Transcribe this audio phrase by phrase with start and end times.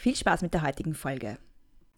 [0.00, 1.38] Viel Spaß mit der heutigen Folge.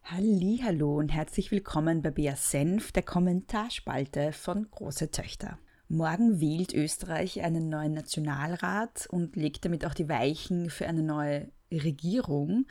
[0.05, 5.59] Hallo und herzlich willkommen bei Bea Senf, der Kommentarspalte von Große Töchter.
[5.87, 11.51] Morgen wählt Österreich einen neuen Nationalrat und legt damit auch die Weichen für eine neue
[11.70, 12.66] Regierung.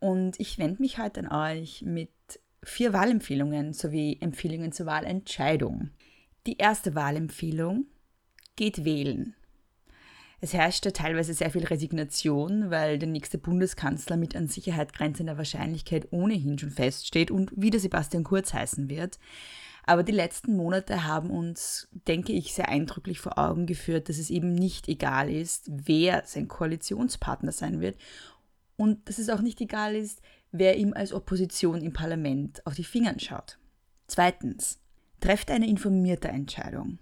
[0.00, 2.10] Und ich wende mich heute an euch mit
[2.64, 5.90] vier Wahlempfehlungen sowie Empfehlungen zur Wahlentscheidung.
[6.48, 7.86] Die erste Wahlempfehlung
[8.56, 9.36] geht wählen.
[10.44, 16.08] Es herrschte teilweise sehr viel Resignation, weil der nächste Bundeskanzler mit an Sicherheit grenzender Wahrscheinlichkeit
[16.10, 19.18] ohnehin schon feststeht und wieder Sebastian Kurz heißen wird.
[19.86, 24.28] Aber die letzten Monate haben uns, denke ich, sehr eindrücklich vor Augen geführt, dass es
[24.28, 27.96] eben nicht egal ist, wer sein Koalitionspartner sein wird
[28.76, 30.20] und dass es auch nicht egal ist,
[30.52, 33.56] wer ihm als Opposition im Parlament auf die Fingern schaut.
[34.08, 34.78] Zweitens,
[35.20, 36.98] trefft eine informierte Entscheidung.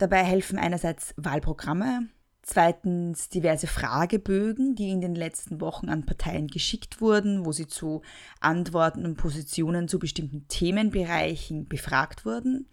[0.00, 2.08] Dabei helfen einerseits Wahlprogramme,
[2.40, 8.00] zweitens diverse Fragebögen, die in den letzten Wochen an Parteien geschickt wurden, wo sie zu
[8.40, 12.66] Antworten und Positionen zu bestimmten Themenbereichen befragt wurden.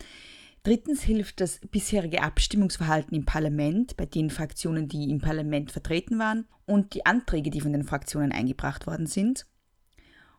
[0.63, 6.45] Drittens hilft das bisherige Abstimmungsverhalten im Parlament bei den Fraktionen, die im Parlament vertreten waren
[6.65, 9.47] und die Anträge, die von den Fraktionen eingebracht worden sind.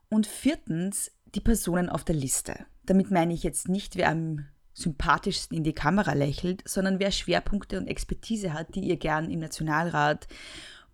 [0.09, 2.65] Und viertens die Personen auf der Liste.
[2.87, 4.47] Damit meine ich jetzt nicht, wer am
[4.79, 9.41] sympathischsten in die Kamera lächelt, sondern wer Schwerpunkte und Expertise hat, die ihr gern im
[9.41, 10.29] Nationalrat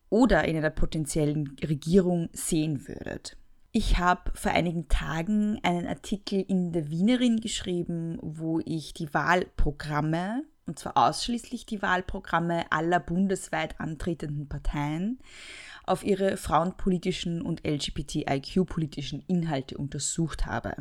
[0.09, 3.37] oder in einer potenziellen Regierung sehen würdet.
[3.73, 10.45] Ich habe vor einigen Tagen einen Artikel in der Wienerin geschrieben, wo ich die Wahlprogramme,
[10.67, 15.19] und zwar ausschließlich die Wahlprogramme aller bundesweit antretenden Parteien,
[15.87, 20.77] auf ihre frauenpolitischen und LGBTIQ-politischen Inhalte untersucht habe.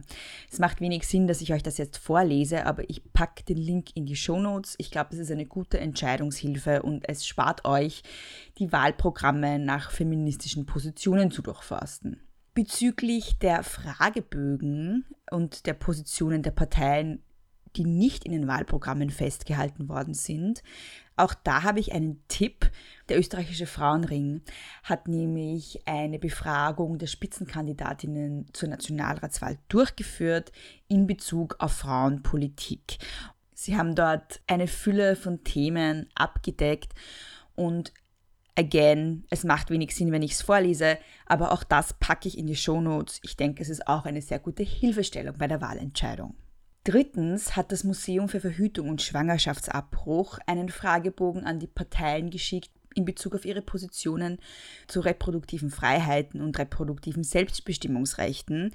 [0.50, 3.96] Es macht wenig Sinn, dass ich euch das jetzt vorlese, aber ich packe den Link
[3.96, 4.76] in die Show Notes.
[4.78, 8.04] Ich glaube, es ist eine gute Entscheidungshilfe und es spart euch,
[8.60, 12.22] die Wahlprogramme nach feministischen Positionen zu durchforsten.
[12.54, 17.24] Bezüglich der Fragebögen und der Positionen der Parteien
[17.76, 20.64] die nicht in den Wahlprogrammen festgehalten worden sind.
[21.16, 22.72] Auch da habe ich einen Tipp.
[23.10, 24.42] Der österreichische Frauenring
[24.84, 30.52] hat nämlich eine Befragung der Spitzenkandidatinnen zur Nationalratswahl durchgeführt
[30.88, 32.98] in Bezug auf Frauenpolitik.
[33.54, 36.94] Sie haben dort eine Fülle von Themen abgedeckt
[37.56, 37.94] und
[38.56, 42.46] Again, es macht wenig Sinn, wenn ich es vorlese, aber auch das packe ich in
[42.46, 43.20] die Shownotes.
[43.24, 46.36] Ich denke, es ist auch eine sehr gute Hilfestellung bei der Wahlentscheidung.
[46.84, 53.06] Drittens hat das Museum für Verhütung und Schwangerschaftsabbruch einen Fragebogen an die Parteien geschickt in
[53.06, 54.38] Bezug auf ihre Positionen
[54.88, 58.74] zu reproduktiven Freiheiten und reproduktiven Selbstbestimmungsrechten.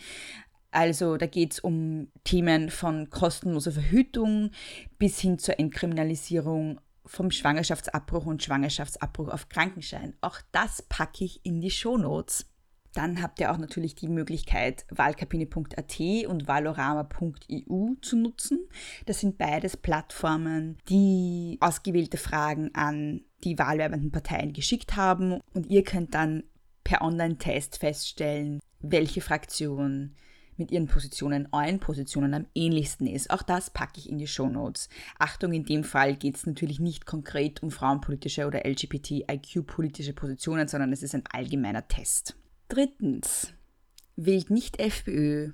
[0.71, 4.51] Also da geht es um Themen von kostenloser Verhütung
[4.99, 10.15] bis hin zur Entkriminalisierung vom Schwangerschaftsabbruch und Schwangerschaftsabbruch auf Krankenschein.
[10.21, 12.47] Auch das packe ich in die Shownotes.
[12.95, 18.67] Dann habt ihr auch natürlich die Möglichkeit, wahlkabine.at und valorama.eu zu nutzen.
[19.07, 25.85] Das sind beides Plattformen, die ausgewählte Fragen an die wahlwerbenden Parteien geschickt haben und ihr
[25.85, 26.45] könnt dann
[26.83, 30.15] per Online-Test feststellen, welche Fraktion
[30.57, 33.31] mit ihren Positionen euren Positionen am ähnlichsten ist.
[33.31, 34.89] Auch das packe ich in die Show Notes.
[35.19, 40.93] Achtung, in dem Fall geht es natürlich nicht konkret um frauenpolitische oder LGBTIQ-politische Positionen, sondern
[40.93, 42.37] es ist ein allgemeiner Test.
[42.69, 43.55] Drittens,
[44.17, 45.53] wählt nicht FPÖ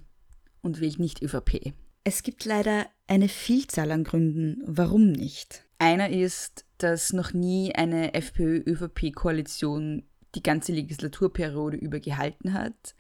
[0.63, 1.73] und wählt nicht ÖVP.
[2.03, 5.65] Es gibt leider eine Vielzahl an Gründen, warum nicht.
[5.79, 10.03] Einer ist, dass noch nie eine FPÖ-ÖVP-Koalition
[10.35, 12.97] die ganze Legislaturperiode über gehalten hat.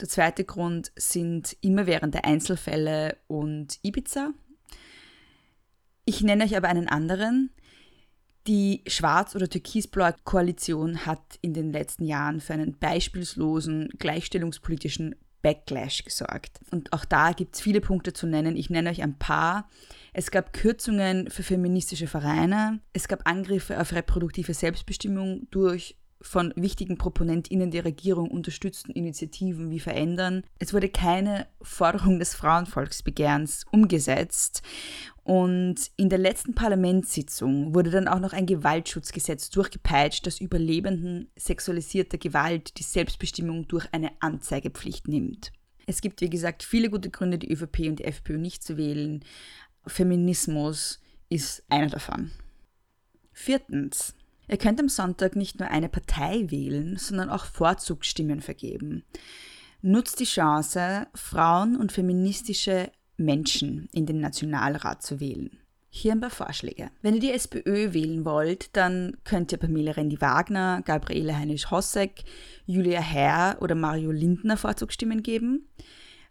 [0.00, 4.32] Der zweite Grund sind immerwährende Einzelfälle und Ibiza.
[6.06, 7.50] Ich nenne euch aber einen anderen,
[8.46, 16.04] die schwarz- oder türkisblaue Koalition hat in den letzten Jahren für einen beispielslosen gleichstellungspolitischen Backlash
[16.04, 16.60] gesorgt.
[16.70, 18.56] Und auch da gibt es viele Punkte zu nennen.
[18.56, 19.68] Ich nenne euch ein paar.
[20.12, 22.80] Es gab Kürzungen für feministische Vereine.
[22.92, 29.80] Es gab Angriffe auf reproduktive Selbstbestimmung durch von wichtigen ProponentInnen der Regierung unterstützten Initiativen wie
[29.80, 30.44] Verändern.
[30.58, 34.62] Es wurde keine Forderung des Frauenvolksbegehrens umgesetzt.
[35.22, 42.18] Und in der letzten Parlamentssitzung wurde dann auch noch ein Gewaltschutzgesetz durchgepeitscht, das Überlebenden sexualisierter
[42.18, 45.52] Gewalt die Selbstbestimmung durch eine Anzeigepflicht nimmt.
[45.86, 49.24] Es gibt, wie gesagt, viele gute Gründe, die ÖVP und die FPÖ nicht zu wählen.
[49.86, 52.30] Feminismus ist einer davon.
[53.32, 54.14] Viertens.
[54.50, 59.04] Ihr könnt am Sonntag nicht nur eine Partei wählen, sondern auch Vorzugsstimmen vergeben.
[59.80, 65.60] Nutzt die Chance, Frauen und feministische Menschen in den Nationalrat zu wählen.
[65.88, 66.90] Hier ein paar Vorschläge.
[67.00, 72.24] Wenn ihr die SPÖ wählen wollt, dann könnt ihr Pamela Rendi-Wagner, Gabriele Heinisch-Hossek,
[72.66, 75.68] Julia Herr oder Mario Lindner Vorzugsstimmen geben.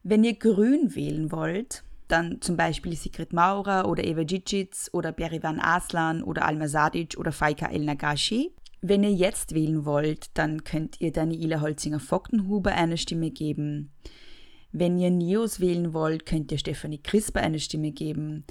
[0.04, 5.59] Wenn ihr Grün wählen wollt, dann zum Beispiel Sigrid Maurer oder Eva Djicic oder Berivan
[5.59, 8.51] Aslan oder Alma Sadic oder Faika El Nagashi.
[8.81, 13.91] Wenn ihr jetzt wählen wollt, dann könnt ihr Daniela Holzinger-Fogtenhuber eine Stimme geben.
[14.71, 18.45] Wenn ihr Neos wählen wollt, könnt ihr Stefanie Crisper eine Stimme geben.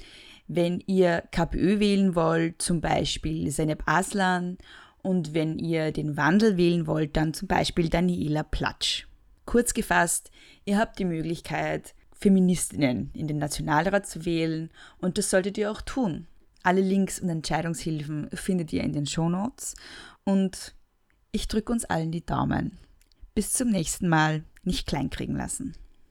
[0.47, 4.57] Wenn ihr KPÖ wählen wollt, zum Beispiel Zeynep Aslan.
[5.01, 9.07] Und wenn ihr den Wandel wählen wollt, dann zum Beispiel Daniela Platsch.
[9.45, 10.29] Kurz gefasst,
[10.65, 14.69] ihr habt die Möglichkeit, Feministinnen in den Nationalrat zu wählen
[14.99, 16.27] und das solltet ihr auch tun.
[16.63, 19.75] Alle Links und Entscheidungshilfen findet ihr in den Shownotes
[20.25, 20.75] und
[21.31, 22.77] ich drücke uns allen die Daumen.
[23.33, 25.75] Bis zum nächsten Mal, nicht kleinkriegen lassen.